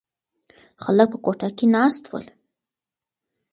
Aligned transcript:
خلک 0.83 1.07
په 1.13 1.17
کوټه 1.23 1.49
کې 1.57 1.65
ناست 1.75 2.03
ول. 2.07 2.25